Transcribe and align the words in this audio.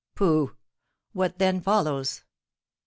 Pooh! 0.15 0.55
What, 1.13 1.37
then, 1.37 1.61
follows? 1.61 2.23